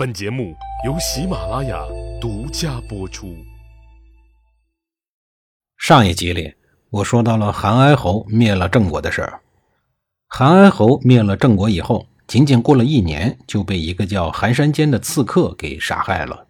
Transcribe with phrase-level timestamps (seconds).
[0.00, 0.56] 本节目
[0.86, 1.78] 由喜马拉雅
[2.18, 3.36] 独家播出。
[5.76, 6.54] 上一集里，
[6.88, 9.42] 我说到了韩哀侯灭了郑国的事儿。
[10.26, 16.46] 韩哀侯灭了郑国以后，仅仅过了一年，就被一个叫韩山坚的刺客给杀害了。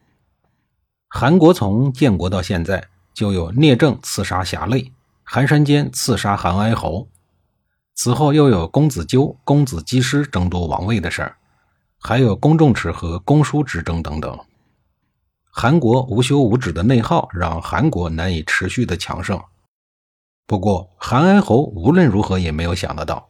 [1.09, 4.93] 韩国从建国到现在，就有聂政刺杀侠累，
[5.25, 7.09] 韩山坚刺杀韩哀侯。
[7.97, 11.37] 此后又有公子纠、公子姬师争夺王位的事儿，
[12.01, 14.39] 还有公仲齿和公叔之争等等。
[15.51, 19.41] 韩国无休无止的内耗让韩国难以持续的强盛。
[20.47, 23.29] 不过，韩哀侯无论如何也没有想得到，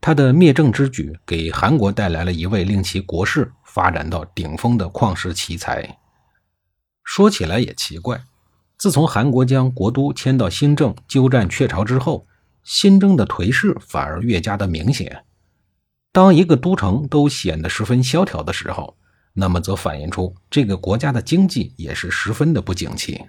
[0.00, 5.98] 他的灭郑之举给韩国带来了一位令其国势发展到顶峰的旷世奇才。
[7.02, 8.22] 说起来也奇怪，
[8.78, 12.26] 自从韩国将国都迁到新郑，鸠占鹊巢之后。
[12.64, 15.24] 新政的颓势反而越加的明显。
[16.12, 18.94] 当一个都城都显得十分萧条的时候，
[19.32, 23.24] 那么则反映出这个国家的经济也是十分的不景气。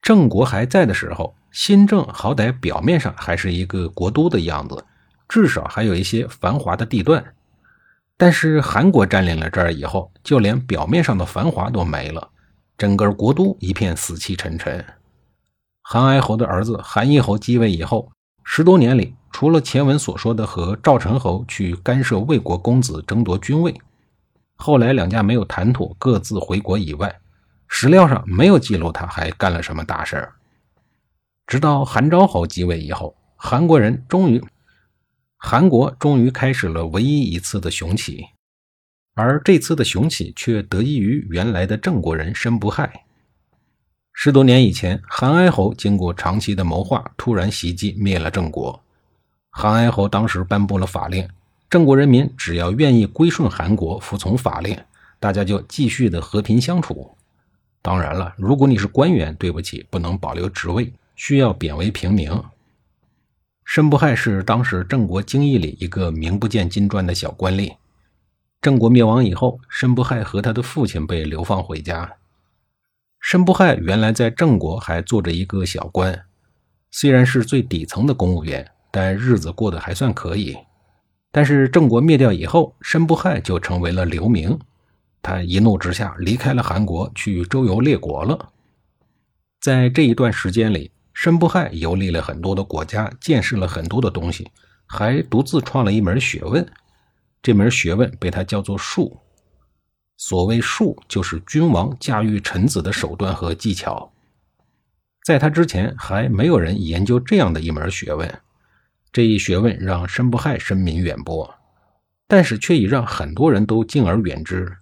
[0.00, 4.84] 郑国还在的时候，新郑好歹表面上还是一个国都的样子，
[5.28, 7.34] 至少还有一些繁华的地段。
[8.16, 12.30] 但是韩国占领了这儿以后，就连表面上的繁华都没了，
[12.78, 14.84] 整个国都一片死气沉沉。
[15.82, 18.12] 韩哀侯的儿子韩义侯继位以后。
[18.44, 23.74] 十多年里，除了前文所说的和赵成侯去干涉魏国公子争夺君位，
[24.54, 27.20] 后来两家没有谈妥，各自回国以外，
[27.66, 30.34] 史料上没有记录他还干了什么大事儿。
[31.46, 34.42] 直到韩昭侯继位以后，韩国人终于，
[35.36, 38.26] 韩国终于开始了唯一一次的雄起，
[39.14, 43.03] 而这次的雄起却得益于原来的郑国人申不害。
[44.16, 48.80] 十多年以前，韩哀侯经过长期的谋划，突然袭击灭了郑国。
[49.50, 51.28] 韩哀侯当时颁布了法令，
[51.68, 54.78] 郑国人民只要愿意归顺韩国，服从法令，
[55.18, 57.14] 大家就继续的和平相处。
[57.82, 62.30] 当然了，如果你是官员，对不起，不能保留职位，需要贬为平民。
[63.64, 67.74] 申不害是当时郑国京邑里一个名不见经传的小官吏。
[68.62, 72.10] 郑国灭亡以后，申不害和他的父亲被流放回家。
[73.26, 76.26] 申不害原来在郑国还做着一个小官，
[76.90, 80.54] 虽然是最底层的公务员，但日子过得还算可以。
[81.32, 84.58] 但是郑国灭掉以后，申不害就成为了流民，
[85.22, 88.50] 他一怒之下离开了韩国，去周游列国了。
[89.58, 94.50] 在这一段时间里，申不害游历了很多的国家，见识了很多的东西，
[94.84, 96.64] 还独自创了一门学问，
[97.42, 99.18] 这门学问被他叫做术。
[100.26, 104.10] 所谓术，就是君王驾驭臣子的手段和技巧。
[105.22, 108.40] 在他之前，还没有人研究这样的一门学问。
[109.12, 111.54] 这一学问让申不害声名远播，
[112.26, 114.74] 但是却已让很多人都敬而远之。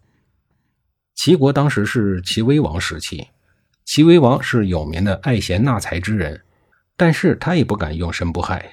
[1.17, 3.27] 齐国当时是齐威王时期，
[3.85, 6.41] 齐威王是有名的爱贤纳才之人，
[6.97, 8.65] 但是他也不敢用申不害。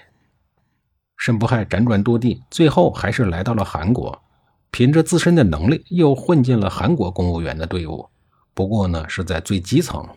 [1.18, 4.22] 申不害辗转多地，最后还是来到了韩国。
[4.72, 8.08] 凭着自身的能力，又混进了韩国公务员的队伍。
[8.54, 10.08] 不过呢，是在最基层。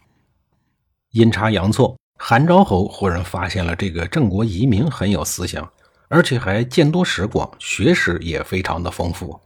[1.12, 5.70] 阴差阳错，韩昭侯忽然发现了这个郑国移民很有思想，
[6.08, 9.40] 而且还见多识广，学识也非常的丰富。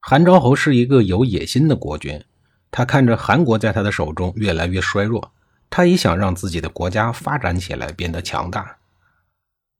[0.00, 2.22] 韩昭侯是一个有野心的国君，
[2.70, 5.32] 他看着韩国在他的手中越来越衰弱，
[5.70, 8.76] 他也想让自己的国家发展起来，变得强大。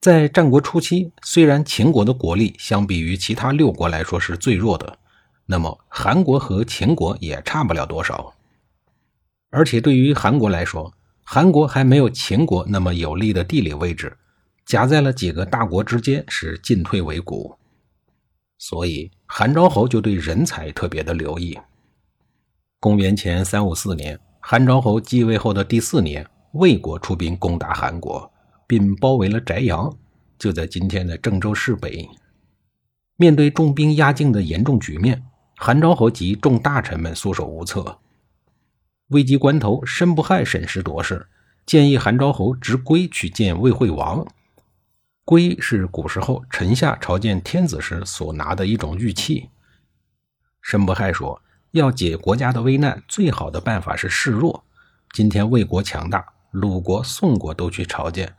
[0.05, 4.99] 在战国初期，虽然秦国的国力相比于其他六国来说是最弱的，
[5.47, 8.35] 那么韩国和秦国也差不了多少。
[9.49, 14.15] 而且对于韩国来说，韩国还没有秦国那么有利的地理位置，
[14.67, 17.57] 夹在了几个大国之间，是进退维谷。
[18.59, 21.59] 所以韩昭侯就对人才特别的留意。
[22.79, 28.31] 公元前三五四年，韩昭侯继位后的第四年，魏国出兵攻打韩国。
[28.67, 29.97] 并包围了翟阳，
[30.39, 32.09] 就在今天的郑州市北。
[33.17, 35.23] 面对重兵压境的严重局面，
[35.57, 37.99] 韩昭侯及众大臣们束手无策。
[39.09, 41.29] 危急关头，申不害审时度势，
[41.65, 44.27] 建议韩昭侯执圭去见魏惠王。
[45.25, 49.49] 圭是古时候臣下朝见天子时所拿的一种玉器。
[50.61, 51.41] 申不害说
[51.73, 54.65] ：“要解国家的危难，最好的办法是示弱。
[55.13, 58.35] 今天魏国强大，鲁国、宋国都去朝见。”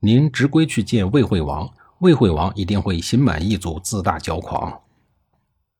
[0.00, 1.68] 您直归去见魏惠王，
[1.98, 4.80] 魏惠王一定会心满意足、自大骄狂，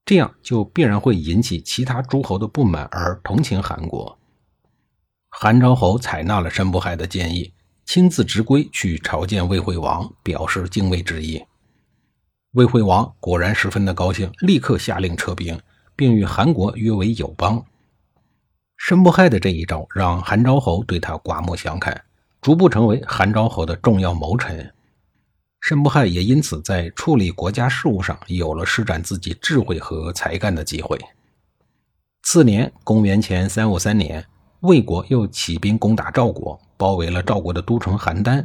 [0.04, 4.18] 这样就必然会引起其他诸侯的不满而同情韩国。
[5.30, 7.52] 韩昭侯采纳了申不害的建议，
[7.84, 11.44] 亲自直归去朝见魏惠王，表示敬畏之意。
[12.54, 15.60] 魏惠王果然十分的高兴，立刻下令撤兵，
[15.94, 17.64] 并与韩国约为友邦。
[18.76, 22.04] 申不害的这一招让韩昭侯对他刮目相看，
[22.48, 24.72] 逐步成为韩昭侯的重要谋臣。
[25.60, 30.98] 申不害也因此在处理国家事务上有了施展自己智慧和才干的机会。
[32.22, 34.24] 次年，公元前三五三年，
[34.60, 38.42] 魏国又起兵攻打赵国，包围了赵国的都城邯郸。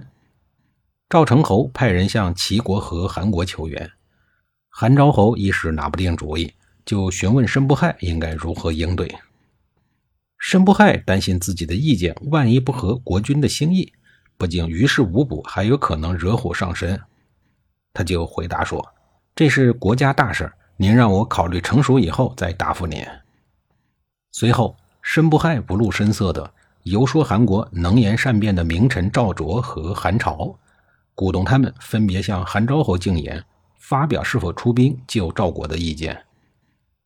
[1.10, 3.90] 赵成侯派人向齐国和韩国求援，
[4.68, 6.52] 韩昭侯一时拿不定主意，
[6.84, 9.10] 就询问申不害应该如何应对。
[10.46, 13.94] 申不害担心自己的意见万一不合国君的心意，
[14.38, 17.00] 不仅于事无补，还有可能惹火上身，
[17.94, 18.86] 他就回答说
[19.34, 23.02] ：“这是国家大事，您让我考虑成熟以后再答复您。”
[24.34, 26.54] 随后，申不害不露声色地
[26.84, 30.60] 游说韩国能言善辩的名臣赵卓和韩朝，
[31.16, 33.42] 鼓动他们分别向韩昭侯进言，
[33.80, 36.22] 发表是否出兵救赵国的意见，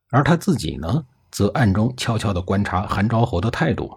[0.09, 1.05] 而他自己呢？
[1.37, 3.95] 则暗中悄悄地观察韩昭侯的态度，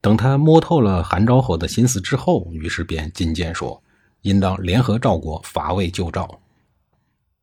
[0.00, 3.82] 等他摸透了韩昭侯的心思之后，于是便进谏说
[4.24, 6.40] ：“应当联合赵国伐魏救赵。”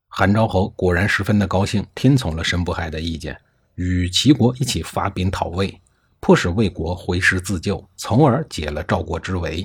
[0.09, 3.39] 韩昭侯果然十分的高兴，听从了申不害的意见，
[3.75, 5.79] 与齐国一起发兵讨魏，
[6.19, 9.63] 迫使魏国回师自救，从而解了赵国之围。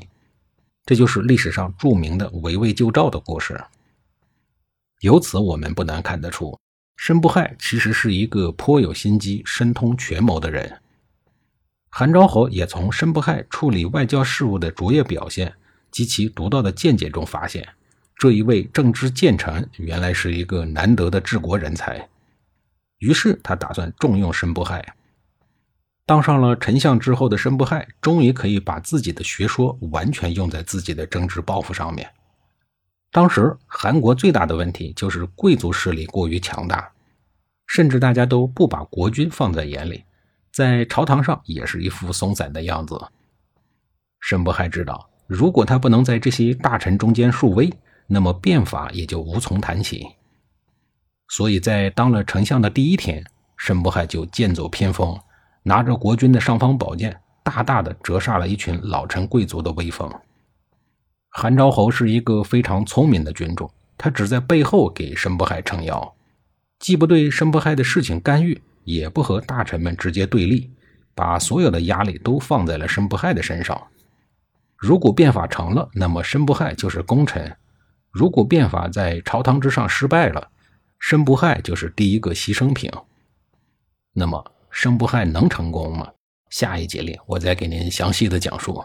[0.85, 3.59] 这就是历史上著名的围魏救赵的故事。
[5.01, 6.55] 由此，我们不难看得出。
[7.05, 10.81] 申不害其实是一个颇有心机、深通权谋的人。
[11.91, 15.53] 韩昭侯也从申不害处理外交事务的卓越表现
[15.91, 17.69] 及其独到的见解中发现，
[18.15, 22.09] 这一位政治谏臣原来是一个难得的治国人才。
[22.99, 24.95] 于是他打算重用申不害。
[26.07, 32.09] 当上了丞相之后的申不害，终于可以把自己的学说完全用在自己的政治抱负上面。
[33.11, 36.91] 当时韩国最大的问题就是贵族势力过于强大，
[37.73, 40.05] 甚至大家都不把国君放在眼里，
[40.53, 43.01] 在朝堂上也是一副松散的样子。
[44.21, 47.73] 申不害知道，如果他不能在这些大臣中间树威，
[48.07, 50.07] 那么变法也就无从谈起。
[51.29, 53.25] 所以在当了丞相的第一天，
[53.57, 55.19] 申不害就剑走偏锋，
[55.63, 60.13] 拿着国君的尚方宝剑，大大的折煞了一群老臣贵族的威风。
[61.31, 66.15] 韩昭侯是一个非常聪明的君主，他只在背后给申不害撑腰，
[66.83, 70.69] 既不对申不害的事情干预，也不和大臣们直接对立，
[71.15, 73.81] 把所有的压力都放在了申不害的身上。
[74.77, 77.49] 如果变法成了，那么申不害就是功臣；
[78.11, 80.51] 如果变法在朝堂之上失败了，
[80.99, 82.91] 申不害就是第一个牺牲品。
[84.13, 86.11] 那么申不害能成功吗？
[86.51, 88.85] 下一节里我再给您详细的讲述。